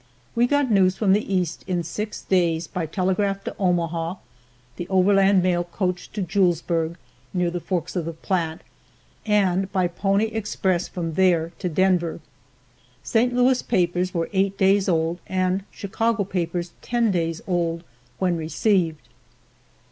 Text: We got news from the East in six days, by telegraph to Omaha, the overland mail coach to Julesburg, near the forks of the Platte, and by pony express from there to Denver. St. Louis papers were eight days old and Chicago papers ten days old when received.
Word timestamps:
We 0.33 0.47
got 0.47 0.71
news 0.71 0.95
from 0.97 1.13
the 1.13 1.31
East 1.31 1.63
in 1.67 1.83
six 1.83 2.23
days, 2.23 2.65
by 2.65 2.87
telegraph 2.87 3.43
to 3.43 3.55
Omaha, 3.59 4.15
the 4.77 4.87
overland 4.89 5.43
mail 5.43 5.63
coach 5.63 6.11
to 6.13 6.23
Julesburg, 6.23 6.95
near 7.35 7.51
the 7.51 7.59
forks 7.59 7.95
of 7.95 8.05
the 8.05 8.13
Platte, 8.13 8.61
and 9.27 9.71
by 9.71 9.87
pony 9.87 10.25
express 10.29 10.87
from 10.87 11.13
there 11.13 11.51
to 11.59 11.69
Denver. 11.69 12.19
St. 13.03 13.31
Louis 13.35 13.61
papers 13.61 14.11
were 14.11 14.27
eight 14.33 14.57
days 14.57 14.89
old 14.89 15.19
and 15.27 15.65
Chicago 15.69 16.23
papers 16.23 16.71
ten 16.81 17.11
days 17.11 17.39
old 17.45 17.83
when 18.17 18.35
received. 18.37 19.07